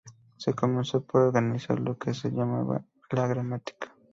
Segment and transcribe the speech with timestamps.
[0.37, 3.93] Se comenzó por organizar lo que se llamaba la gramática.